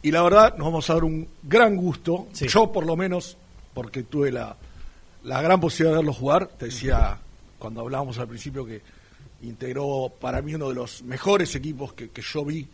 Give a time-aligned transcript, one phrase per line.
[0.00, 3.36] Y la verdad, nos vamos a dar un gran gusto, yo por lo menos,
[3.74, 4.56] porque tuve la,
[5.24, 6.46] la gran posibilidad de verlo jugar.
[6.46, 7.18] Te decía
[7.58, 8.80] cuando hablábamos al principio que
[9.42, 12.68] integró para mí uno de los mejores equipos que, yo vi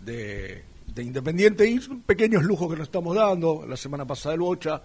[0.00, 0.62] de,
[0.96, 4.80] Independiente y pequeños lujos que nos estamos dando, la semana pasada el Bocha,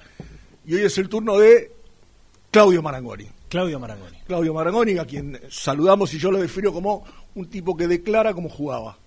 [0.65, 1.71] y hoy es el turno de
[2.49, 3.29] Claudio Marangoni.
[3.47, 4.17] Claudio Marangoni.
[4.25, 7.03] Claudio Marangoni, a quien saludamos y yo lo defino como
[7.35, 8.97] un tipo que declara cómo jugaba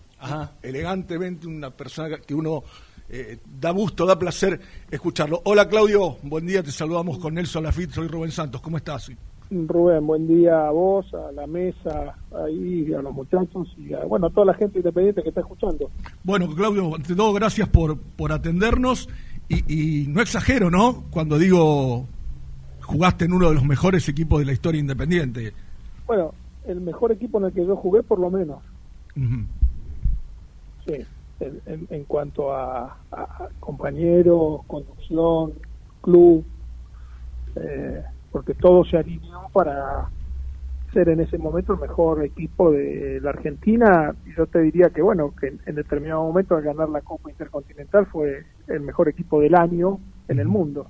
[0.62, 2.62] elegantemente, una persona que uno
[3.08, 5.40] eh, da gusto, da placer escucharlo.
[5.44, 9.10] Hola Claudio, buen día, te saludamos con Nelson Lafitte, soy Rubén Santos, ¿cómo estás?
[9.50, 12.14] Rubén, buen día a vos, a la mesa,
[12.44, 15.90] ahí, a los muchachos y a, bueno, a toda la gente independiente que está escuchando.
[16.22, 19.08] Bueno, Claudio, ante todo, gracias por, por atendernos
[19.48, 21.04] y, y no exagero, ¿no?
[21.10, 22.06] Cuando digo
[22.88, 25.52] jugaste en uno de los mejores equipos de la historia independiente.
[26.06, 26.32] Bueno,
[26.66, 28.62] el mejor equipo en el que yo jugué, por lo menos.
[30.88, 31.04] Sí,
[31.40, 32.96] en, cuanto a,
[33.60, 35.52] compañeros, conducción,
[36.00, 36.42] club,
[37.56, 40.08] eh, porque todo se alineó para
[40.94, 44.14] ser en ese momento el mejor equipo de la Argentina.
[44.24, 48.06] Y yo te diría que, bueno, que en, determinado momento al ganar la Copa Intercontinental
[48.06, 50.88] fue el mejor equipo del año en el mundo.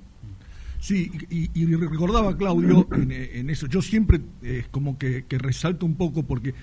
[0.79, 6.53] Sí, y, recordaba Claudio en, eso, yo siempre es como que, resalto un poco porque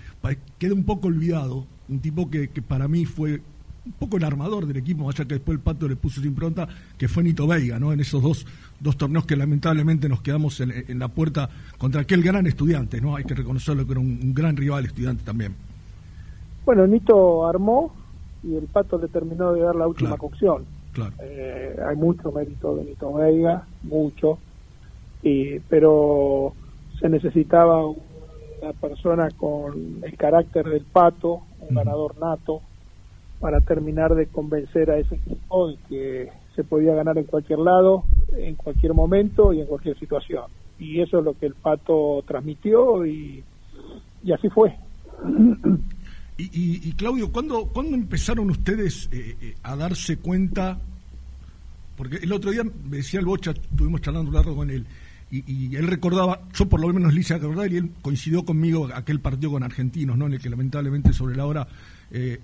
[0.59, 3.43] queda un poco olvidado, un tipo que, que para mí fue
[3.85, 6.67] un poco el armador del equipo, allá que después el Pato le puso su impronta,
[6.99, 7.93] que fue Nito Veiga, ¿no?
[7.93, 8.47] En esos dos,
[8.81, 13.15] dos torneos que lamentablemente nos quedamos en, la puerta contra aquel gran estudiante, ¿no?
[13.15, 15.55] Hay que reconocerlo que era un, gran rival estudiante también.
[16.65, 17.95] Bueno, Nito armó
[18.43, 20.76] y el Pato le terminó de dar la última cocción
[21.21, 24.39] eh, hay mucho mérito de Nito Veiga, mucho,
[25.23, 26.55] y, pero
[27.01, 32.61] se necesitaba una persona con el carácter del pato, un ganador nato,
[33.41, 38.05] para terminar de convencer a ese equipo de que se podía ganar en cualquier lado,
[38.35, 40.45] en cualquier momento y en cualquier situación.
[40.79, 43.45] Y eso es lo que el pato transmitió y,
[44.25, 44.75] y así fue.
[46.39, 50.79] Y, Claudio, ¿cuándo, ¿cuándo empezaron ustedes eh, eh, a darse cuenta?
[51.97, 54.87] Porque el otro día me decía el Bocha, estuvimos charlando un rato con él,
[55.29, 59.19] y, él recordaba, yo por lo menos le hice acordar, y él coincidió conmigo aquel
[59.19, 60.27] partido con Argentinos, ¿no?
[60.27, 61.67] en el que lamentablemente sobre la hora
[62.13, 62.39] eh,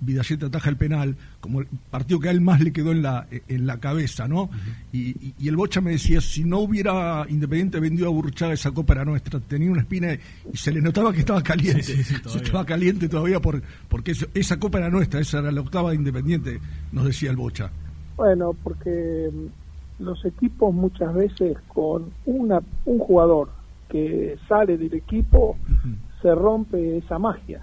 [0.45, 3.65] ataja el penal, como el partido que a él más le quedó en la, en
[3.65, 4.49] la cabeza, ¿no?
[4.91, 9.05] y, el Bocha me decía, si no hubiera Independiente vendido a Burruchaga esa copa era
[9.05, 10.13] nuestra, tenía una espina
[10.51, 12.01] y se le notaba que estaba caliente,
[12.35, 16.59] estaba caliente todavía por, porque esa copa era nuestra, esa era la octava de Independiente,
[16.91, 17.71] nos decía el Bocha.
[18.15, 19.31] Bueno, porque
[19.99, 23.49] los equipos muchas veces con una, un jugador
[23.89, 25.57] que sale del equipo
[26.21, 27.61] se rompe esa magia.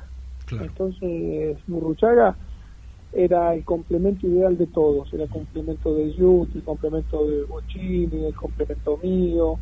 [0.50, 2.36] Entonces, Murruchaga
[3.12, 8.24] era el complemento ideal de todos, era el complemento de Yut, el complemento de Bochini,
[8.26, 9.58] el complemento mío,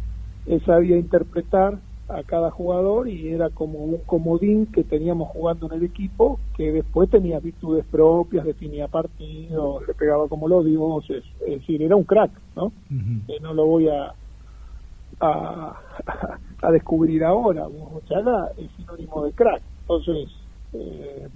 [0.46, 5.78] él sabía interpretar a cada jugador y era como un comodín que teníamos jugando en
[5.78, 11.60] el equipo que después tenía virtudes propias, definía partidos, le pegaba como los dioses, es
[11.60, 12.72] decir, era un crack, ¿no?
[13.42, 14.14] no lo voy a,
[15.20, 15.76] a,
[16.62, 20.30] a descubrir ahora, Burruchaga es sinónimo de crack, entonces
[20.72, 21.28] eh,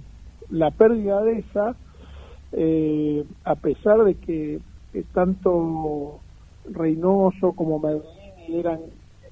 [0.49, 1.75] la pérdida de esa,
[2.51, 4.59] eh, a pesar de que
[5.13, 6.19] tanto
[6.65, 8.79] Reynoso como Medellín eran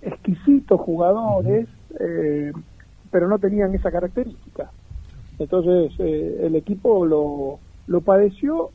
[0.02, 1.68] exquisitos jugadores,
[2.00, 2.52] eh,
[3.12, 4.72] pero no tenían esa característica.
[5.40, 8.72] Entonces eh, el equipo lo, lo padeció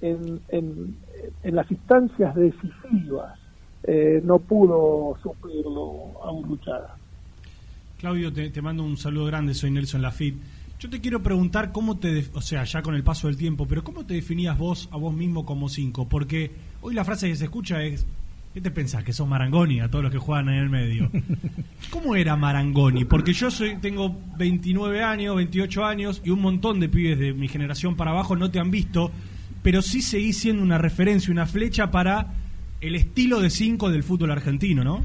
[0.00, 0.96] en, en,
[1.44, 3.38] las instancias decisivas,
[3.84, 6.96] eh, no pudo sufrirlo a un luchada.
[7.98, 10.38] Claudio, te, te, mando un saludo grande, soy Nelson Lafitte.
[10.78, 13.84] Yo te quiero preguntar cómo te, o sea, ya con el paso del tiempo, pero
[13.84, 16.50] cómo te definías vos a vos mismo como cinco, porque
[16.80, 18.06] hoy la frase que se escucha es
[18.52, 19.04] ¿Qué te pensás?
[19.04, 21.08] Que son Marangoni a todos los que juegan en el medio.
[21.90, 23.04] ¿Cómo era Marangoni?
[23.04, 27.46] Porque yo soy, tengo 29 años, 28 años y un montón de pibes de mi
[27.46, 29.12] generación para abajo no te han visto,
[29.62, 32.34] pero sí seguís siendo una referencia, una flecha para
[32.80, 35.02] el estilo de 5 del fútbol argentino, ¿no?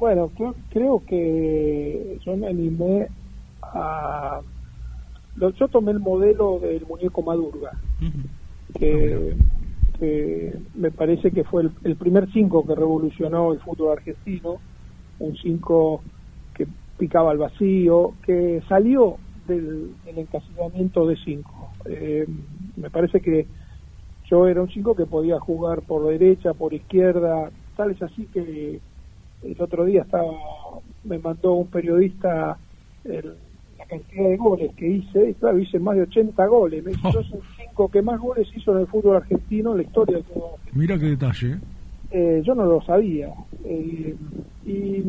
[0.00, 0.32] Bueno,
[0.70, 3.06] creo, que yo me animé
[3.62, 4.40] a...
[5.36, 7.70] Yo tomé el modelo del muñeco Madurga,
[8.78, 9.36] que
[10.00, 14.56] me parece que fue el, primer 5 que revolucionó el fútbol argentino,
[15.18, 16.02] un 5
[16.54, 16.66] que
[16.98, 19.16] picaba al vacío, que salió
[19.46, 21.70] del, encasillamiento de 5.
[21.86, 22.26] Eh,
[22.76, 23.46] me parece que
[24.30, 28.80] yo era un 5 que podía jugar por derecha, por izquierda, tal es así que
[29.42, 30.30] el otro día estaba
[31.04, 32.58] me mandó un periodista
[33.04, 37.22] la cantidad de goles que hice, y claro, hice más de 80 goles, me yo
[37.22, 37.40] soy
[37.80, 40.98] cinco que más goles hizo en el fútbol argentino en la historia del fútbol Mira
[40.98, 41.58] qué detalle.
[42.10, 43.32] Eh, yo no lo sabía.
[43.64, 44.14] Eh,
[44.66, 45.04] y,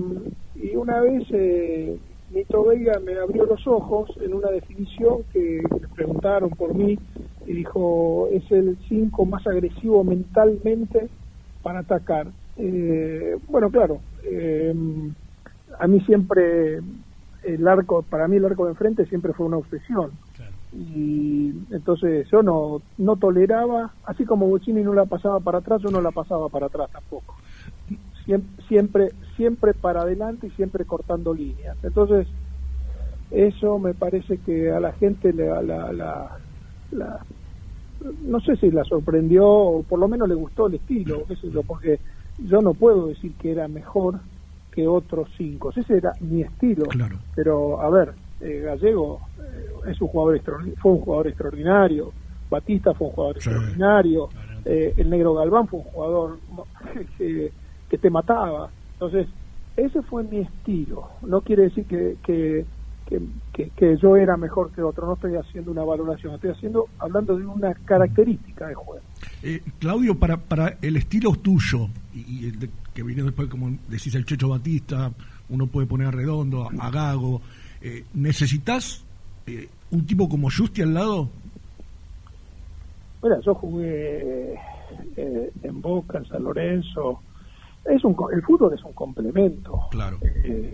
[0.75, 1.97] una vez eh,
[2.33, 6.97] Nito Vega me abrió los ojos en una definición que le preguntaron por mí
[7.45, 11.09] y dijo, es el 5 más agresivo mentalmente
[11.63, 12.27] para atacar.
[12.57, 14.73] Eh, bueno, claro, eh,
[15.79, 16.79] a mí siempre
[17.43, 20.11] el arco, para mí el arco de enfrente siempre fue una obsesión.
[20.73, 25.89] Y entonces yo no, no toleraba, así como Bocini no la pasaba para atrás, yo
[25.89, 27.35] no la pasaba para atrás tampoco.
[28.67, 31.75] Siempre, siempre, para adelante y siempre cortando líneas.
[31.83, 32.27] Entonces,
[33.31, 36.37] eso me parece que a la gente le, la, la,
[36.91, 37.25] la
[38.23, 41.49] no sé si la sorprendió o por lo menos le gustó el estilo, qué sé
[41.51, 41.99] yo, porque
[42.37, 44.19] yo no puedo decir que era mejor
[44.71, 47.17] que otros cinco, ese era mi estilo, claro.
[47.35, 50.41] pero a ver, eh, Gallego eh, es un jugador
[50.77, 52.11] fue un jugador extraordinario,
[52.49, 54.29] Batista fue un jugador extraordinario,
[54.65, 56.39] eh, el negro Galván fue un jugador
[57.17, 57.51] que,
[57.89, 59.27] que, te mataba, entonces
[59.77, 62.65] ese fue mi estilo, no quiere decir que, que
[63.51, 65.05] que, yo era mejor que otro.
[65.05, 69.01] No estoy haciendo una valoración, estoy haciendo hablando de una característica de juego.
[69.43, 74.25] Eh, Claudio, para, para el estilo tuyo, y, el que viene después, como decís, el
[74.25, 75.11] Checho Batista,
[75.49, 77.41] uno puede poner a Redondo, a, Gago,
[77.81, 79.03] eh, ¿necesitas
[79.47, 81.29] eh, un tipo como Justi al lado?
[83.23, 84.55] Mira, yo jugué
[85.15, 87.21] eh, en Boca, en San Lorenzo.
[87.85, 89.87] Es un, el fútbol es un complemento.
[89.91, 90.19] Claro.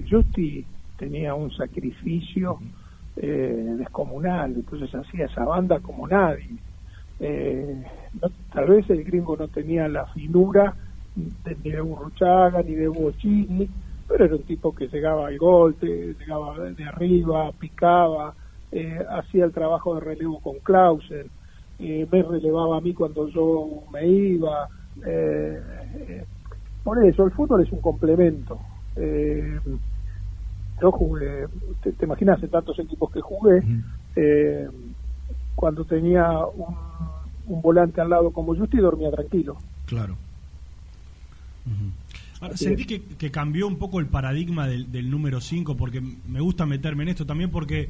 [0.09, 0.65] Justi
[0.97, 2.59] tenía un sacrificio
[3.19, 6.49] eh, descomunal, entonces hacía esa banda como nadie.
[7.19, 7.83] Eh,
[8.53, 10.75] tal vez el gringo no tenía la finura
[11.15, 13.67] de, ni de Burruchaga ni de Bochini,
[14.07, 18.33] pero era un tipo que llegaba al gol, llegaba de arriba, picaba,
[18.71, 21.29] eh, hacía el trabajo de relevo con Clausen,
[21.79, 24.67] me relevaba a mí cuando yo me iba.
[26.83, 28.59] por eso, el fútbol es un complemento
[30.81, 31.47] yo jugué,
[31.81, 33.63] te, imaginas, en tantos equipos que jugué,
[34.15, 34.69] eh,
[35.55, 39.57] cuando tenía un, volante al lado como Justi dormía tranquilo.
[39.85, 40.15] Claro.
[42.55, 47.09] Sentí que, cambió un poco el paradigma del, número 5, porque me gusta meterme en
[47.09, 47.89] esto también, porque,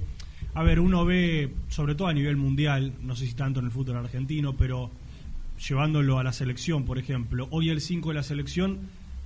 [0.54, 3.72] a ver, uno ve, sobre todo a nivel mundial, no sé si tanto en el
[3.72, 4.92] fútbol argentino, pero
[5.68, 8.80] llevándolo a la selección, por ejemplo, hoy el 5 de la selección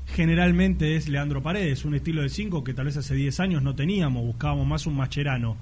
[0.07, 3.75] generalmente es Leandro Paredes, un estilo de 5 que tal vez hace 10 años no
[3.75, 5.57] teníamos, buscábamos más un macherano.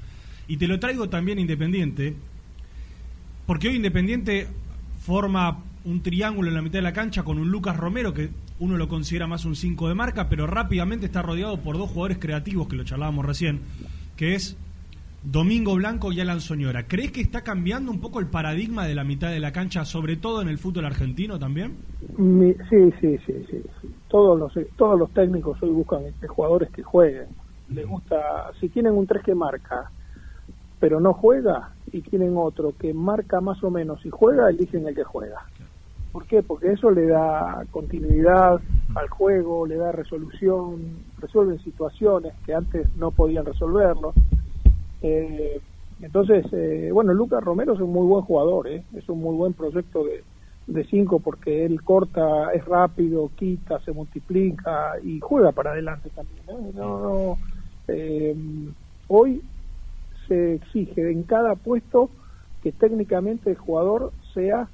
[0.47, 2.15] Y te lo traigo también Independiente,
[3.45, 4.47] porque hoy Independiente
[5.05, 8.29] forma un triángulo en la mitad de la cancha con un Lucas Romero, que
[8.59, 12.17] uno lo considera más un 5 de marca, pero rápidamente está rodeado por dos jugadores
[12.19, 13.61] creativos, que lo charlábamos recién,
[14.17, 14.57] que es
[15.23, 16.87] Domingo Blanco y Alan Soñora.
[16.87, 20.15] ¿Crees que está cambiando un poco el paradigma de la mitad de la cancha, sobre
[20.15, 21.77] todo en el fútbol argentino también?
[22.69, 23.63] Sí, sí, sí, sí.
[24.07, 27.27] Todos los todos los técnicos hoy buscan este, jugadores que jueguen.
[27.69, 29.91] Les gusta, si tienen un 3 que marca,
[30.79, 34.95] pero no juega, y tienen otro que marca más o menos y juega, eligen el
[34.95, 35.45] que juega.
[36.19, 36.43] ¿Por qué?
[36.43, 38.59] Porque eso le da continuidad
[38.93, 44.11] al juego, le da resolución, resuelven situaciones que antes no podían resolverlo.
[45.01, 45.61] Eh,
[46.01, 48.83] entonces, eh, bueno, Lucas Romero es un muy buen jugador, ¿eh?
[48.95, 50.25] es un muy buen proyecto de,
[50.67, 56.75] de cinco porque él corta, es rápido, quita, se multiplica y juega para adelante también.
[56.75, 57.37] No,
[59.07, 59.41] hoy
[60.27, 62.09] se exige en cada puesto
[62.61, 64.67] que técnicamente el jugador sea,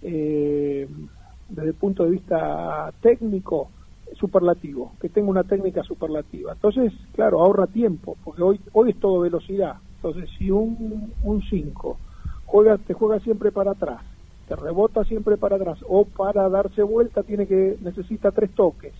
[0.00, 3.70] desde el punto de vista técnico,
[4.14, 6.52] superlativo, que tenga una técnica superlativa.
[6.52, 9.76] Entonces, claro, ahorra tiempo, porque hoy hoy es todo velocidad.
[9.96, 11.12] Entonces, si un
[11.48, 11.98] 5
[12.46, 14.02] juega te juega siempre para atrás,
[14.48, 18.92] te rebota siempre para atrás o para darse vuelta tiene que necesita tres toques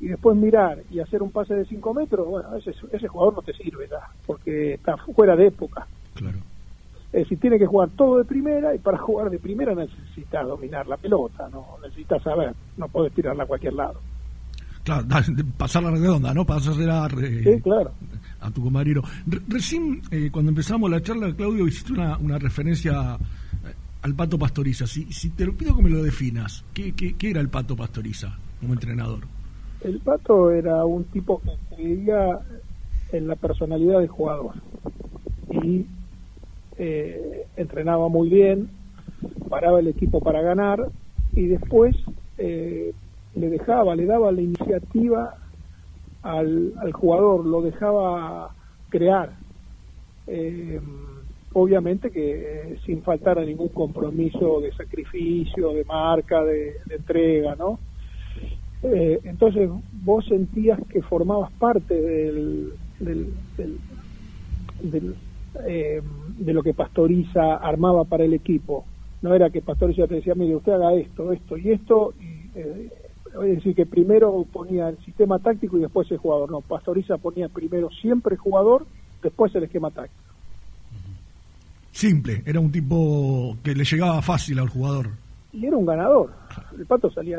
[0.00, 3.42] y después mirar y hacer un pase de 5 metros, bueno, ese, ese jugador no
[3.42, 5.86] te sirve ya, porque está fuera de época.
[6.14, 6.38] Claro.
[7.12, 10.86] Es decir, tiene que jugar todo de primera y para jugar de primera necesitas dominar
[10.86, 13.98] la pelota, no necesitas saber, no puedes tirarla a cualquier lado
[14.88, 15.06] claro,
[15.56, 16.44] pasar la redonda, ¿no?
[16.44, 17.92] Pasar a, sí, claro.
[18.40, 19.02] a tu compañero.
[19.48, 24.86] recién, eh, cuando empezamos la charla, Claudio, hiciste una, una referencia eh, al Pato Pastoriza.
[24.86, 28.36] Si, si te lo pido que me lo definas, ¿qué, qué, era el Pato Pastoriza
[28.60, 29.24] como entrenador?
[29.82, 32.40] El Pato era un tipo que creía
[33.12, 34.54] en la personalidad del jugador
[35.50, 35.86] y
[36.78, 38.70] eh, entrenaba muy bien,
[39.48, 40.88] paraba el equipo para ganar
[41.34, 41.96] y después
[42.38, 42.92] eh,
[43.34, 45.36] le dejaba, le daba la iniciativa
[46.22, 48.54] al, al jugador, lo dejaba
[48.88, 49.32] crear.
[50.26, 50.80] Eh,
[51.52, 57.78] obviamente que eh, sin faltar a ningún compromiso de sacrificio, de marca, de, entrega, ¿no?
[58.82, 59.68] Eh, entonces
[60.04, 63.32] vos sentías que formabas parte del, del,
[65.66, 66.02] eh,
[66.38, 68.84] de lo que Pastoriza armaba para el equipo.
[69.22, 73.56] No era que Pastoriza te decía, mire, usted haga esto, esto y esto, y, es
[73.56, 76.50] decir, que primero ponía el sistema táctico y después el jugador.
[76.50, 78.86] No, Pastoriza ponía primero siempre el jugador,
[79.22, 80.28] después el esquema táctico
[81.98, 85.10] simple, era un tipo que le llegaba fácil al jugador.
[85.52, 86.30] Y era un ganador.
[86.76, 87.38] El pato salía,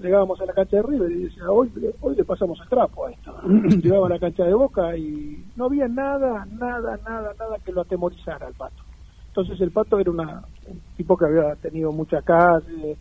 [0.00, 3.10] llegábamos a la cancha de River y decía, hoy, hoy le pasamos el trapo a
[3.10, 3.34] esto.
[3.82, 7.82] Llegaba a la cancha de Boca y no había nada, nada, nada, nada que lo
[7.82, 8.82] atemorizara al pato.
[9.28, 12.96] Entonces el pato era una, un tipo que había tenido mucha calle,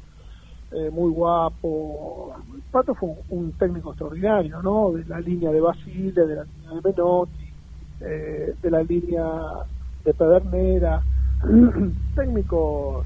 [0.72, 2.34] eh, muy guapo.
[2.54, 4.92] El pato fue un, técnico extraordinario, ¿no?
[4.92, 7.54] De la línea de Basile, de la línea de Menotti,
[8.00, 9.26] eh, de la línea
[10.06, 11.02] de Pedernera,
[12.16, 13.06] técnicos,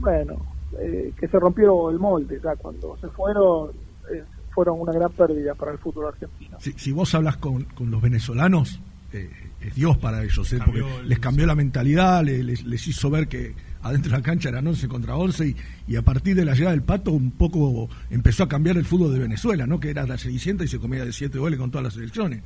[0.00, 0.36] bueno,
[0.78, 3.70] eh, que se rompió el molde ya cuando se fueron,
[4.12, 6.58] eh, fueron una gran pérdida para el fútbol argentino.
[6.58, 8.80] Si, vos hablas con, con los venezolanos,
[9.12, 9.30] eh,
[9.60, 14.12] es Dios para ellos, porque les cambió la mentalidad, les, les, hizo ver que adentro
[14.12, 15.56] de la cancha eran 11 contra 11 y,
[15.88, 19.12] y, a partir de la llegada del Pato un poco empezó a cambiar el fútbol
[19.12, 19.80] de Venezuela, ¿no?
[19.80, 22.42] que era la 600 y se comía de 7 goles con todas las selecciones.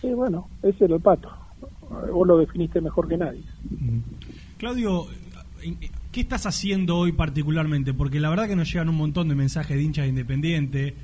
[0.00, 1.30] Sí, bueno, ese era el Pato
[1.90, 3.42] vos lo definiste mejor que nadie.
[4.58, 5.06] Claudio,
[6.12, 7.94] ¿qué estás haciendo hoy particularmente?
[7.94, 10.94] Porque la verdad que nos llegan un montón de mensajes de hinchas de Independiente,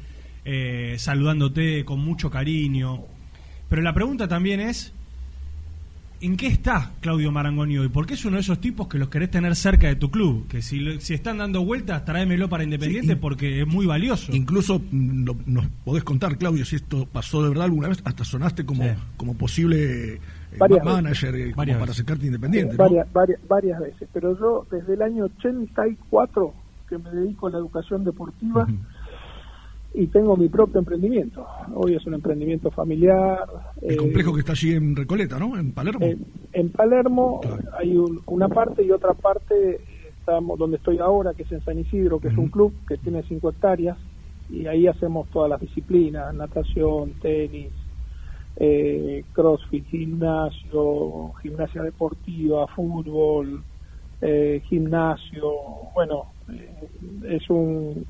[0.45, 3.05] eh, saludándote con mucho cariño.
[3.69, 4.93] Pero la pregunta también es,
[6.21, 7.89] ¿En qué está Claudio Marangoni hoy?
[7.89, 10.49] Porque es uno de esos tipos que los querés tener cerca de tu club.
[10.49, 14.35] Que si, si están dando vueltas, tráemelo para Independiente porque es muy valioso.
[14.35, 18.01] Incluso mm, nos podés contar, Claudio, si esto pasó de verdad alguna vez.
[18.05, 18.85] Hasta sonaste como,
[19.17, 20.21] como posible eh,
[20.83, 22.77] manager eh, para acercarte Independiente.
[22.77, 24.09] varias, varias, varias, veces.
[24.13, 26.55] Pero yo, desde el año 84,
[26.89, 28.67] que me dedico a la educación deportiva
[29.97, 31.47] y tengo mi propio emprendimiento.
[31.75, 33.47] Hoy es un emprendimiento familiar.
[33.81, 35.59] El complejo eh, que está allí en Recoleta, ¿no?
[35.59, 36.07] En Palermo.
[36.53, 37.41] en Palermo
[37.79, 39.81] hay una parte y otra parte
[40.19, 43.23] estamos donde estoy ahora, que es en San Isidro, que es un club que tiene
[43.23, 43.97] cinco hectáreas
[44.51, 47.73] y ahí hacemos todas las disciplinas, natación, tenis,
[48.57, 53.63] eh, crossfit, gimnasio, gimnasia deportiva, fútbol,
[54.21, 55.53] eh, gimnasio,
[55.95, 56.27] bueno,
[57.29, 58.07] es un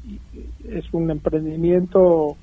[0.68, 2.36] es un emprendimiento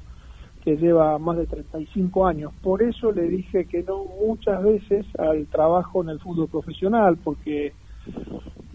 [0.63, 2.53] que lleva más de 35 años.
[2.61, 7.73] Por eso le dije que no muchas veces al trabajo en el fútbol profesional, porque,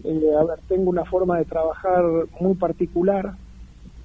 [0.03, 0.31] eh,
[0.67, 2.03] tengo una forma de trabajar
[2.39, 3.33] muy particular.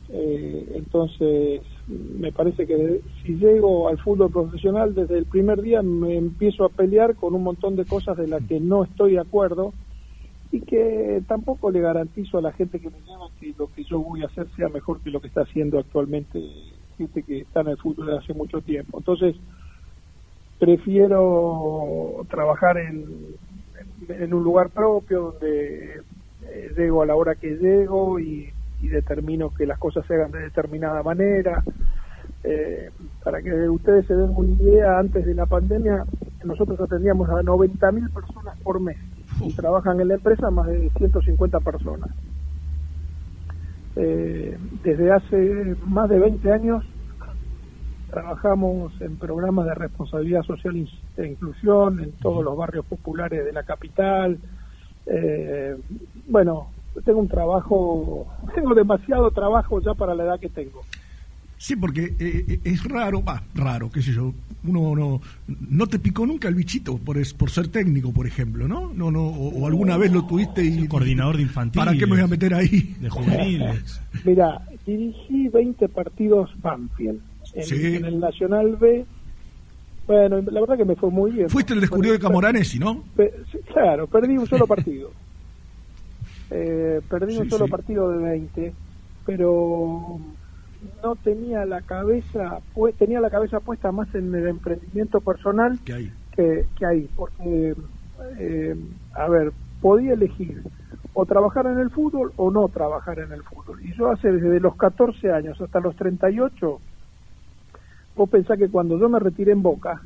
[0.09, 6.17] Eh, entonces, me parece que si llego al fútbol profesional, desde el primer día me
[6.17, 9.75] empiezo a pelear con un montón de cosas de las que no estoy de acuerdo
[10.55, 13.99] y que tampoco le garantizo a la gente que me llama que lo que yo
[13.99, 16.41] voy a hacer sea mejor que lo que está haciendo actualmente
[16.97, 18.99] gente que está en el fútbol desde hace mucho tiempo.
[18.99, 19.35] Entonces,
[20.61, 23.05] prefiero trabajar en,
[24.09, 26.03] en, un lugar propio donde
[26.47, 30.41] eh, llego a la hora que llego y, determino que las cosas se hagan de
[30.41, 31.65] determinada manera.
[32.45, 32.91] Eh,
[33.25, 36.05] para que ustedes se den una idea, antes de la pandemia
[36.45, 38.99] nosotros atendíamos a 90.000 personas por mes
[39.41, 42.11] y trabajan en la empresa más de 150 personas.
[43.97, 46.85] Eh, desde hace más de 20 años
[48.11, 53.65] trabajamos en programas de responsabilidad social e inclusión en todos los barrios populares de la
[53.65, 54.39] capital.
[55.07, 55.77] Eh,
[56.29, 56.69] bueno,
[57.05, 60.83] tengo un trabajo, tengo demasiado trabajo ya para la edad que tengo.
[61.59, 64.33] Sí, porque eh, eh, es raro, va, raro, qué sé yo.
[64.65, 68.93] Uno no, no te picó nunca el bichito por, por ser técnico, por ejemplo, ¿no?
[68.95, 70.87] no, no o, alguna vez lo tuviste y.
[70.89, 71.79] coordinador de infantil.
[71.79, 72.97] ¿Para qué me voy a meter ahí?
[73.01, 74.01] De juveniles.
[74.25, 77.21] Mira, dirigí 20 partidos Banfield.
[77.55, 79.05] En, el Nacional B.
[80.07, 81.49] Bueno, la verdad que me fue muy bien.
[81.49, 83.05] Fuiste el descubridor de Camoranesi, ¿no?
[83.73, 85.11] claro, perdí un solo partido.
[86.51, 88.73] Eh, perdí un solo partido de 20,
[89.25, 90.21] pero
[91.03, 95.93] no tenía la cabeza pues, tenía la cabeza puesta más en el emprendimiento personal que
[95.93, 97.75] ahí, que, ahí porque
[98.39, 98.77] eh,
[99.13, 100.63] a ver podía elegir
[101.13, 103.81] o trabajar en el fútbol o no trabajar en el fútbol.
[103.85, 106.81] Y yo hace desde los 14 años hasta los 38
[108.17, 110.01] vos pensás que cuando yo me retiré en Boca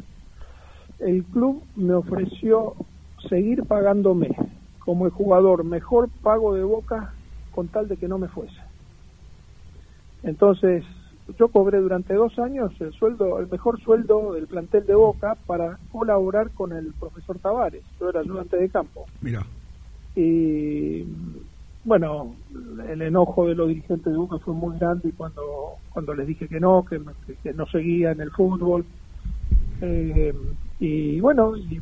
[0.98, 2.74] el club me ofreció
[3.28, 4.36] seguir pagándome
[4.78, 7.12] como el jugador mejor pago de Boca
[7.54, 8.67] con tal de que no me fuese
[10.22, 10.84] entonces,
[11.38, 15.78] yo cobré durante dos años el sueldo, el mejor sueldo del plantel de Boca para
[15.92, 17.82] colaborar con el profesor Tavares.
[18.00, 19.06] Yo era ayudante de campo.
[19.20, 19.44] Mira.
[20.16, 21.04] Y
[21.84, 22.34] bueno,
[22.88, 26.60] el enojo de los dirigentes de Boca fue muy grande cuando cuando les dije que
[26.60, 27.00] no, que,
[27.52, 28.84] no seguía en el fútbol.
[29.80, 30.34] Eh,
[30.80, 31.80] y bueno, y,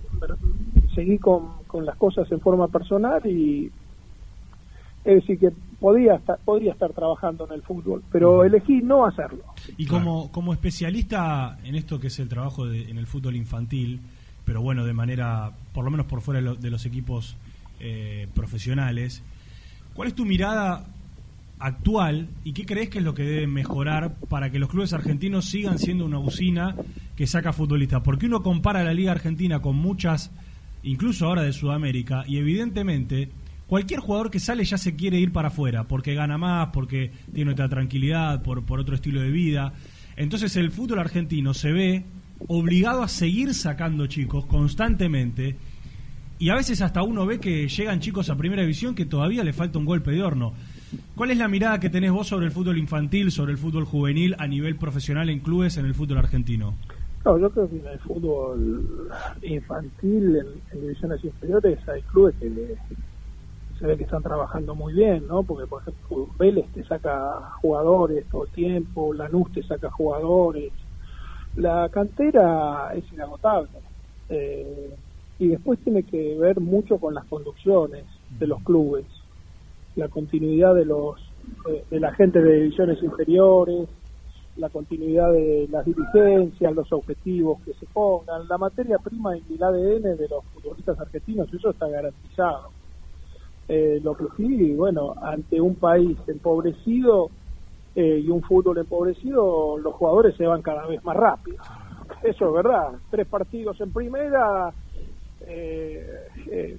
[0.95, 3.71] seguí con, con las cosas en forma personal y
[5.07, 9.45] es decir que podía estar, podría estar trabajando en el fútbol, pero elegí no hacerlo.
[9.77, 14.01] Y como, como especialista en esto que es el trabajo en el fútbol infantil,
[14.45, 17.37] pero bueno, de manera, por lo menos por fuera de, los equipos
[17.79, 19.23] eh, profesionales,
[19.95, 20.85] ¿cuál es tu mirada
[21.59, 25.47] actual y qué crees que es lo que debe mejorar para que los clubes argentinos
[25.47, 26.75] sigan siendo una usina
[27.15, 28.03] que saca futbolistas?
[28.03, 30.33] Porque uno compara la Liga Argentina con muchas,
[30.83, 33.31] incluso ahora de Sudamérica, y evidentemente
[33.67, 37.53] cualquier jugador que sale ya se quiere ir para afuera, porque gana más, porque tiene
[37.53, 39.73] otra tranquilidad, por, por otro estilo de vida.
[40.17, 42.05] Entonces el fútbol argentino se ve
[42.49, 45.57] obligado a seguir sacando chicos constantemente
[46.39, 49.55] y a veces hasta uno ve que llegan chicos a primera división que todavía le
[49.55, 50.53] falta un golpe de horno.
[51.15, 54.37] ¿Cuál es la mirada que tenés vos sobre el fútbol infantil, sobre el fútbol juvenil
[54.39, 56.75] a nivel profesional en clubes en el fútbol argentino?
[57.25, 59.11] No, yo creo que en el fútbol
[59.43, 60.37] infantil,
[60.73, 62.51] en, divisiones inferiores, hay clubes que
[63.79, 65.43] se ve que están trabajando muy bien, ¿no?
[65.43, 70.73] Porque, por ejemplo, Vélez te saca jugadores todo el tiempo, Lanús te saca jugadores.
[71.57, 73.79] La cantera es inagotable.
[74.29, 74.95] Eh,
[75.39, 78.05] y después tiene que ver mucho con las conducciones
[78.39, 79.07] de los clubes,
[79.95, 81.21] la continuidad de los
[81.91, 83.89] de, la gente de divisiones inferiores,
[84.57, 89.63] la continuidad de las dirigencias, los objetivos que se pongan, la materia prima y el
[89.63, 92.71] ADN de los futbolistas argentinos, eso está garantizado.
[93.69, 97.31] Eh, lo que sí, bueno, ante un país empobrecido
[97.97, 101.59] eh, y un fútbol empobrecido, los jugadores se van cada vez más rápido.
[102.23, 102.93] Eso es verdad.
[103.11, 104.73] Tres partidos en primera,
[105.41, 106.79] eh,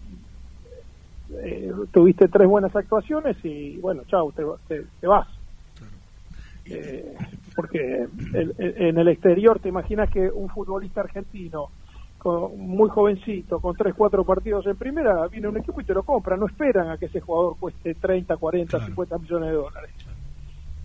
[1.92, 4.46] tuviste tres buenas actuaciones y bueno, chao, te,
[5.02, 5.28] te, vas.
[7.54, 11.70] porque en el exterior te imaginas que un futbolista argentino
[12.26, 16.36] muy jovencito, con 3, 4 partidos en primera, viene un equipo y te lo compra.
[16.36, 19.92] No esperan a que ese jugador cueste 30, 40, 50 millones de dólares.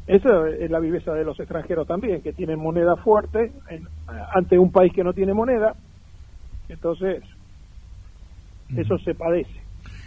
[0.06, 3.52] Esa es la viveza de los extranjeros también, que tienen moneda fuerte
[4.34, 5.74] ante un país que no tiene moneda.
[6.68, 7.22] Entonces,
[8.76, 9.62] eso se padece.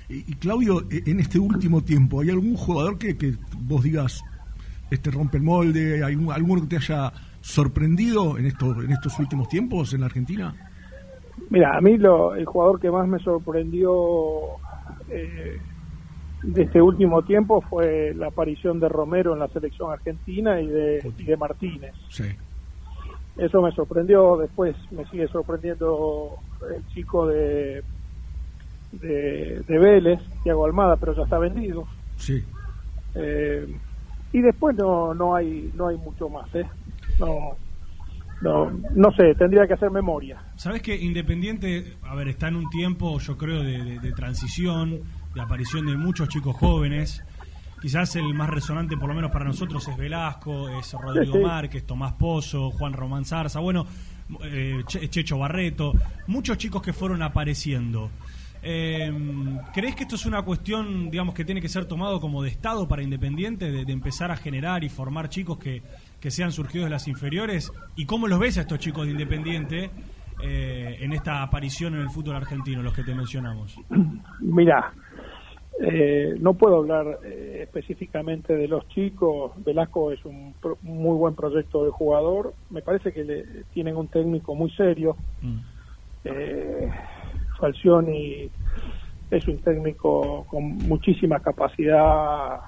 [0.10, 4.24] Y, Claudio, e, en este último tiempo, ¿hay algún jugador que, que vos digas,
[4.92, 7.12] este rompe el molde, hay alguno que te haya
[7.42, 10.65] sorprendido en, esto, en estos últimos tiempos en la Argentina?
[11.50, 13.92] Mira, a mí lo, el jugador que más me sorprendió
[15.10, 15.60] eh,
[16.44, 21.02] de este último tiempo fue la aparición de Romero en la selección argentina y de,
[21.02, 21.94] de Martínez.
[22.10, 22.26] Sí.
[23.38, 26.38] Eso me sorprendió, después me sigue sorprendiendo
[26.74, 27.84] el chico de,
[28.94, 31.86] de, de Vélez, Thiago Almada, pero ya está vendido.
[32.16, 32.44] Sí.
[33.14, 33.68] Eh,
[34.32, 36.66] y después no, no hay no hay mucho más, ¿eh?
[37.20, 37.56] No,
[38.42, 40.42] no, no sé, tendría que hacer memoria.
[40.56, 45.02] Sabes que Independiente, a ver, está en un tiempo, yo creo, de, transición,
[45.34, 47.24] de aparición de muchos chicos jóvenes.
[47.82, 52.14] Quizás el más resonante, por lo menos para nosotros, es Velasco, es Rodrigo Márquez, Tomás
[52.14, 53.86] Pozo, Juan Román Zarza, bueno,
[54.44, 55.94] eh, Checho Barreto,
[56.28, 58.10] muchos chicos que fueron apareciendo.
[58.64, 59.14] Eh,
[59.74, 62.88] ¿Crees que esto es una cuestión, digamos, que tiene que ser tomado como de Estado
[62.88, 65.84] para Independiente, de empezar a generar y formar chicos que,
[66.26, 69.92] que sean surgidos de las inferiores y cómo los ves a estos chicos de Independiente
[70.42, 73.80] eh, en esta aparición en el fútbol argentino, los que te mencionamos.
[74.40, 74.92] Mira,
[75.80, 79.52] eh, no puedo hablar eh, específicamente de los chicos.
[79.64, 82.56] Velasco es un muy buen proyecto de jugador.
[82.72, 83.44] Me parece que le,
[83.76, 85.16] tienen un técnico muy serio.
[85.44, 85.60] Mm.
[87.60, 88.50] Falcioni
[89.30, 92.62] es un técnico con muchísima capacidad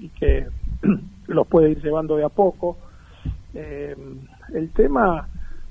[0.00, 0.46] y que
[1.34, 2.76] los puede ir llevando de a poco.
[3.54, 3.94] Eh,
[4.54, 5.28] el tema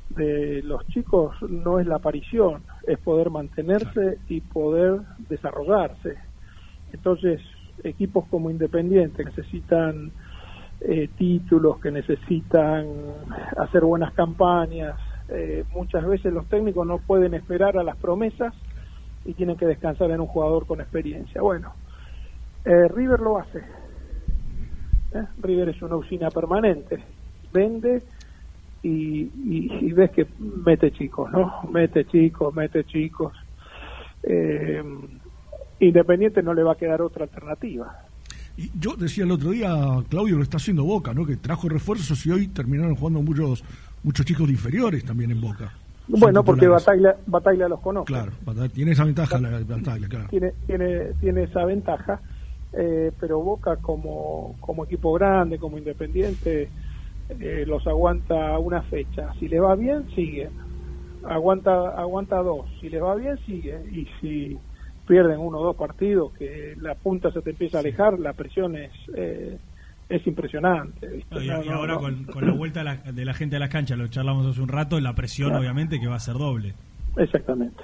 [0.09, 6.15] de los chicos no es la aparición, es poder mantenerse y poder desarrollarse.
[6.91, 7.41] Entonces,
[7.83, 10.11] equipos como Independiente necesitan
[10.81, 12.87] eh, títulos, que necesitan
[13.57, 14.99] hacer buenas campañas.
[15.29, 18.53] Eh, muchas veces los técnicos no pueden esperar a las promesas
[19.23, 21.41] y tienen que descansar en un jugador con experiencia.
[21.41, 21.73] Bueno,
[22.63, 23.63] River lo hace,
[25.13, 25.25] ¿eh?
[25.41, 26.99] River es una usina permanente,
[27.53, 28.03] vende
[28.83, 31.61] y, ves que mete chicos, ¿no?
[31.71, 33.33] Mete chicos, mete chicos.
[34.23, 34.83] Eh,
[35.79, 38.05] Independiente no le va a quedar otra alternativa.
[38.55, 39.73] Y yo decía el otro día,
[40.09, 41.25] Claudio lo está haciendo Boca, ¿no?
[41.25, 43.63] Que trajo refuerzos y hoy terminaron jugando muchos
[44.03, 45.71] muchos chicos de inferiores también en Boca.
[46.07, 48.07] Bueno, porque Bataglia, Bataglia los conoce.
[48.07, 48.31] Claro,
[48.73, 50.27] tiene esa ventaja la Bataglia, claro.
[50.29, 52.19] Tiene, tiene, tiene esa ventaja,
[52.73, 56.69] eh, pero Boca como, como equipo grande, como independiente,
[57.29, 59.33] eh, los aguanta una fecha.
[59.39, 60.49] Si le va bien, sigue.
[61.23, 62.65] Aguanta, aguanta dos.
[62.79, 63.79] Si le va bien, sigue.
[63.91, 64.57] Y si
[65.07, 68.75] pierden uno o dos partidos, que la punta se te empieza a alejar, la presión
[68.75, 68.91] es...
[69.15, 69.57] Eh,
[70.09, 71.23] es impresionante.
[71.39, 74.67] y, ahora con, la vuelta de la gente a las canchas, lo charlamos hace un
[74.67, 76.73] rato, la presión obviamente que va a ser doble.
[77.15, 77.81] Exactamente.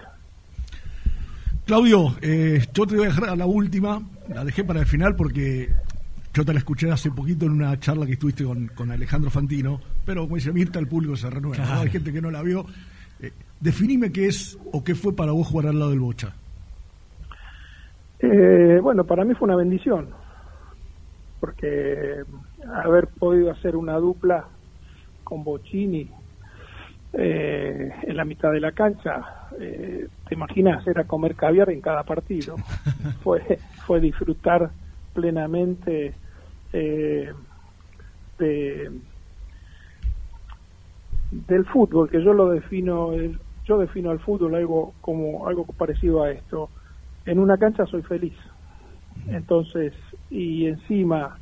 [1.67, 4.01] Claudio, eh, yo te voy a dejar a la última,
[4.33, 5.67] la dejé para el final porque
[6.33, 10.21] yo te la escuché hace poquito en una charla que estuviste con, Alejandro Fantino, pero
[10.23, 12.65] como dice Mirta, el público se renueva, hay gente que no la vio.
[13.19, 16.33] Eh, definime qué es o qué fue para vos jugar al lado del Bocha.
[18.19, 20.07] Eh, bueno, para mí fue una bendición
[21.41, 22.23] porque
[22.81, 24.47] haber podido hacer una dupla
[25.25, 26.09] con Bocini
[27.19, 32.03] eh, en la mitad de la cancha, eh, te imaginas, era comer caviar en cada
[32.03, 32.57] partido,
[33.23, 34.69] fue, fue disfrutar
[35.13, 36.13] plenamente
[36.71, 37.33] eh,
[38.37, 38.91] de,
[41.31, 43.09] del fútbol, que yo lo defino,
[43.65, 46.69] yo defino al fútbol algo como algo parecido a esto.
[47.25, 48.37] En una cancha soy feliz,
[49.27, 49.93] entonces,
[50.29, 51.39] y encima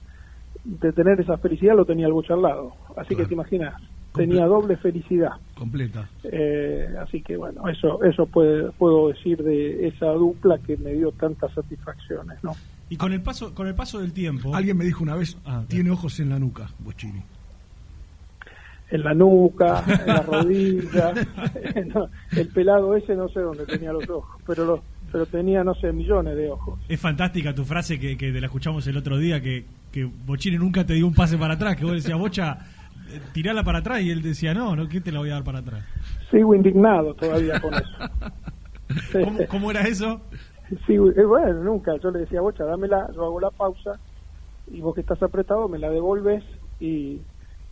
[0.64, 2.74] de tener esa felicidad lo tenía algo charlado.
[2.96, 3.76] Así que te imaginas,
[4.16, 5.34] tenía doble felicidad.
[5.56, 6.10] Completa.
[6.24, 11.54] Eh, así que bueno, eso eso puedo decir de esa dupla que me dio tantas
[11.54, 12.54] satisfacciones, ¿no?
[12.90, 14.56] Y con el paso con el paso del tiempo.
[14.56, 17.22] Alguien me dijo una vez, ah, tiene ojos en la nuca, Bochini.
[18.92, 21.14] En la nuca, en la rodilla,
[22.32, 24.80] el pelado ese no sé dónde tenía los ojos, pero los
[25.12, 26.78] pero tenía, no sé, millones de ojos.
[26.90, 30.58] Es fantástica tu frase que, que te la escuchamos el otro día, que, que Bochini
[30.58, 32.58] nunca te dio un pase para atrás, que vos decías, Bocha,
[33.34, 35.60] tirala para atrás, y él decía, no, no, ¿qué te la voy a dar para
[35.60, 35.84] atrás?
[36.32, 39.48] Sigo indignado todavía con eso.
[39.50, 40.22] ¿Cómo, era eso?
[40.86, 41.96] Sí, eh, bueno, nunca.
[41.98, 44.00] Yo le decía, Bocha, dámela, yo hago la pausa,
[44.68, 46.44] y vos que estás apretado me la devolves,
[46.80, 47.22] y,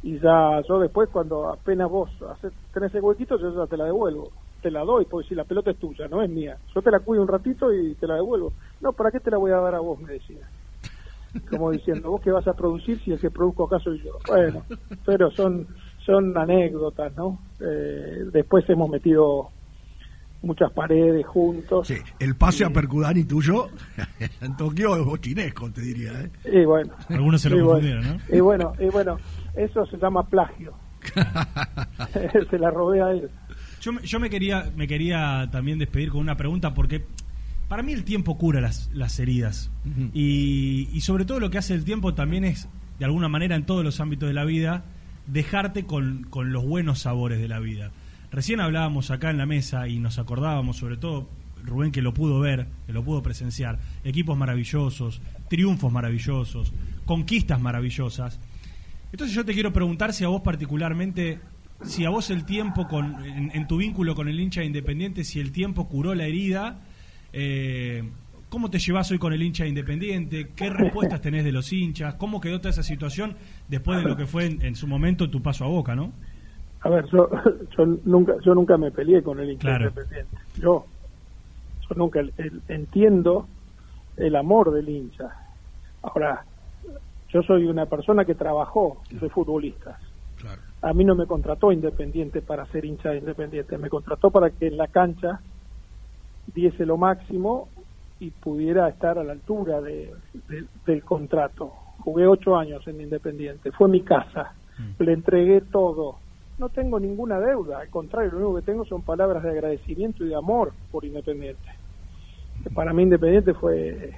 [0.01, 3.85] y ya yo después, cuando apenas vos haces, tenés el huequito, yo ya te la
[3.85, 4.31] devuelvo
[4.63, 6.57] te la doy, porque si la pelota es tuya, no es mía.
[6.73, 8.53] Yo te la cuido un ratito y te la devuelvo.
[8.79, 9.99] No, ¿para qué te la voy a dar a vos?
[9.99, 10.47] Me decía.
[11.49, 14.11] Como diciendo, ¿vos qué vas a producir si el que produzco acá soy yo?
[14.27, 14.63] Bueno,
[15.05, 15.67] pero son,
[16.05, 17.39] son anécdotas, ¿no?
[17.59, 19.49] Eh, después hemos metido
[20.43, 21.87] muchas paredes juntos.
[21.87, 23.69] Sí, el pase a Percudani tuyo
[24.41, 26.11] en Tokio es bochinesco, te diría.
[26.21, 26.31] ¿eh?
[26.45, 26.93] Y bueno.
[27.09, 28.35] Algunos se lo confundieron, ¿no?
[28.35, 29.17] Y bueno, y bueno,
[29.55, 30.73] eso se llama plagio.
[32.49, 33.29] se la robé a él.
[33.81, 37.05] Yo, yo me quería me quería también despedir con una pregunta porque
[37.73, 39.71] para mí el tiempo cura las, las heridas
[40.13, 43.65] y, y, sobre todo lo que hace el tiempo también es, de alguna manera en
[43.65, 44.85] todos los ámbitos de la vida,
[45.25, 47.89] dejarte con, con los buenos sabores de la vida.
[48.31, 51.27] Recién hablábamos acá en la mesa y nos acordábamos sobre todo
[51.63, 56.71] Rubén que lo pudo ver, que lo pudo presenciar, equipos maravillosos, triunfos maravillosos,
[57.05, 58.39] conquistas maravillosas.
[59.11, 61.39] Entonces yo te quiero preguntar si a vos particularmente
[61.81, 65.51] si a vos el tiempo, con, en, tu vínculo con el hincha Independiente, si el
[65.51, 66.79] tiempo curó la herida,
[67.33, 68.03] eh,
[68.49, 70.51] ¿cómo te llevas hoy con el hincha Independiente?
[70.55, 72.15] ¿Qué respuestas tenés de los hinchas?
[72.15, 73.35] ¿Cómo quedó toda esa situación
[73.67, 76.11] después de lo que fue en, su momento tu paso a Boca, no?
[76.81, 77.29] A ver, yo,
[77.77, 80.37] yo nunca yo nunca me peleé con el hincha Independiente.
[80.55, 80.85] Yo,
[81.89, 82.21] yo nunca
[82.67, 83.47] entiendo
[84.17, 85.29] el amor del hincha.
[86.01, 86.45] Ahora,
[87.29, 89.99] yo soy una persona que trabajó de futbolista
[90.81, 94.67] a mí no me contrató Independiente para ser hincha de Independiente, me contrató para que
[94.67, 95.39] en la cancha
[96.53, 97.69] diese lo máximo
[98.19, 100.11] y pudiera estar a la altura de,
[100.85, 101.71] del contrato.
[101.99, 105.03] Jugué ocho años en Independiente, fue mi casa, mm.
[105.03, 106.17] le entregué todo.
[106.57, 110.29] No tengo ninguna deuda, al contrario, lo único que tengo son palabras de agradecimiento y
[110.29, 111.69] de amor por Independiente.
[112.73, 114.13] Para mí Independiente fue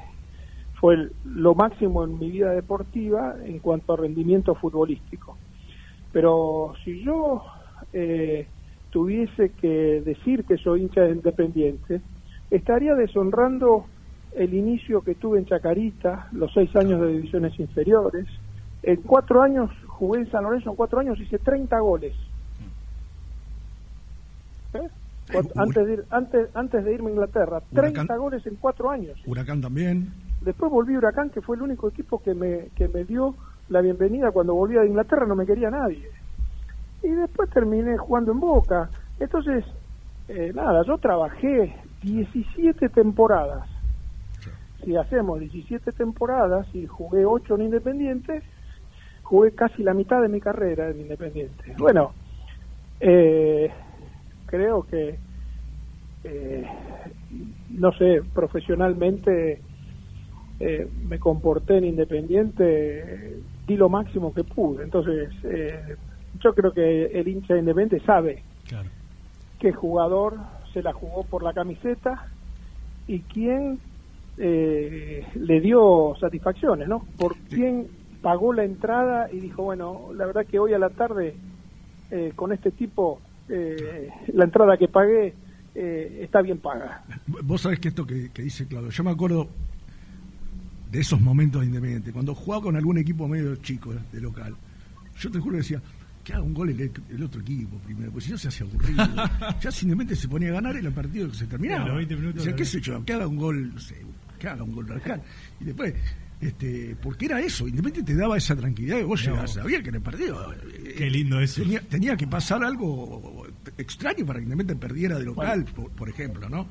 [0.80, 5.38] fue lo máximo en mi vida deportiva en cuanto a rendimiento futbolístico.
[6.12, 7.44] Pero si yo
[7.94, 8.46] eh,
[8.90, 12.02] tuviese que decir que soy hincha de Independiente,
[12.52, 13.86] estaría deshonrando
[14.36, 18.26] el inicio que tuve en Chacarita, los seis años de divisiones inferiores.
[18.84, 22.14] En cuatro años jugué en San Lorenzo, en cuatro años hice 30 goles.
[24.74, 24.90] ¿Eh?
[25.56, 29.18] Antes, de antes, antes de irme a Inglaterra, 30 goles en cuatro años.
[29.26, 30.14] Huracán también.
[30.42, 33.34] Después volví a Huracán, que fue el único equipo que me, que me dio
[33.70, 36.08] la bienvenida cuando volví a Inglaterra, no me quería nadie.
[37.02, 38.90] Y después terminé jugando en Boca.
[39.20, 39.66] Entonces,
[40.28, 43.68] eh, nada, yo trabajé 17 temporadas
[44.86, 48.44] si hacemos 17 temporadas y jugué 8 en Independiente,
[49.24, 51.74] jugué casi la mitad de mi carrera en Independiente.
[51.78, 52.14] Bueno,
[53.00, 53.72] eh,
[54.46, 55.18] creo que,
[56.24, 56.66] eh,
[57.72, 59.60] no sé, profesionalmente
[60.60, 64.84] eh, me comporté en Independiente, di lo máximo que pude.
[64.84, 65.30] Entonces,
[66.40, 68.44] yo creo que el hincha de Independiente sabe
[69.60, 70.38] qué jugador
[70.76, 72.28] se la jugó por la camiseta
[73.08, 73.80] y quién
[74.38, 77.06] le dio satisfacciones, ¿no?
[77.18, 77.88] Por quién
[78.26, 81.36] pagó la entrada y dijo, bueno, la verdad que hoy a la tarde
[82.10, 85.36] eh, con este tipo, eh, la entrada que pagué
[85.76, 87.04] eh, está bien paga.
[87.28, 89.48] Vos sabés que esto que, dice Claudio, yo me acuerdo
[90.92, 94.56] de esos momentos de Independiente, cuando jugaba con algún equipo medio chico de local,
[95.20, 95.82] yo te juro que decía,
[96.26, 99.06] que haga un gol el, otro equipo primero, porque si no se hace aburrido.
[99.62, 101.98] ya simplemente se ponía a ganar y el partido se terminaba.
[102.00, 103.96] Decía, qué sé yo, que haga un gol, no sé,
[104.40, 105.22] que haga un gol radical.
[105.62, 105.94] Y después
[106.42, 109.96] este, porque era eso, Independiente te daba esa tranquilidad que vos llegás, sabías que en
[109.96, 110.52] el partido.
[110.54, 111.62] Eh, Qué lindo eso.
[111.90, 113.46] Tenía, que pasar algo
[113.78, 115.64] extraño para que Independiente perdiera de local,
[115.96, 116.68] por, ejemplo, ¿no?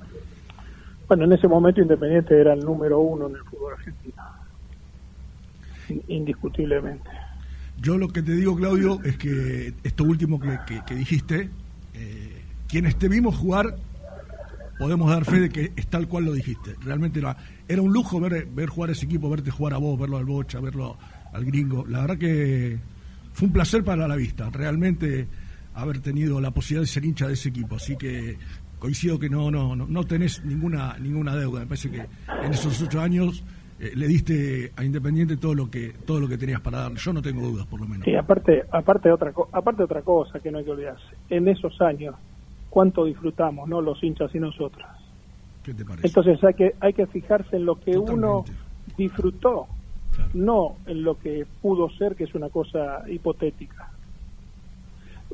[1.08, 4.22] Bueno, en ese momento Independiente era el número uno en el fútbol argentino.
[6.08, 7.23] Indiscutiblemente.
[7.84, 11.50] Yo lo que te digo, Claudio, es que esto último que, dijiste,
[11.92, 13.76] eh, quienes te vimos jugar
[14.78, 16.76] podemos dar fe de que es tal cual lo dijiste.
[16.82, 17.36] Realmente era,
[17.68, 20.60] era un lujo ver, ver jugar ese equipo, verte jugar a vos, verlo al Bocha,
[20.60, 20.96] verlo
[21.30, 21.84] al gringo.
[21.86, 22.78] La verdad que
[23.34, 25.28] fue un placer para la vista, realmente
[25.74, 27.76] haber tenido la posibilidad de ser hincha de ese equipo.
[27.76, 28.38] Así que
[28.78, 31.60] coincido que no, no, no, no tenés ninguna, ninguna deuda.
[31.60, 32.06] Me parece que
[32.42, 33.44] en esos ocho años
[33.84, 36.94] eh, le diste a Independiente todo lo que todo lo que tenías para dar.
[36.94, 38.04] Yo no tengo dudas, por lo menos.
[38.04, 41.16] Sí, aparte, aparte otra, aparte otra cosa que no hay que olvidarse.
[41.28, 42.14] En esos años
[42.74, 43.80] cuánto disfrutamos, ¿no?
[43.80, 44.84] Los hinchas y nosotros.
[45.62, 46.08] ¿Qué te parece?
[46.08, 48.44] Entonces hay que, hay que fijarse en lo que uno
[48.98, 49.68] disfrutó,
[50.34, 53.93] no en lo que pudo ser, que es una cosa hipotética.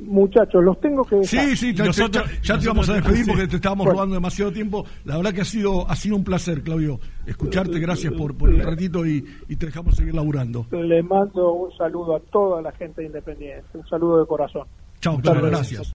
[0.01, 1.57] Muchachos, los tengo que dejar.
[1.57, 4.85] Sí, sí, ya te vamos a despedir porque te estábamos robando demasiado tiempo.
[5.05, 7.79] La verdad que ha sido ha sido un placer, Claudio, escucharte.
[7.79, 10.67] Gracias por, por el ratito y, y, te dejamos seguir laburando.
[10.71, 14.67] Le mando un saludo a toda la gente independiente, un saludo de corazón.
[15.01, 15.89] Chao, claro, gracias.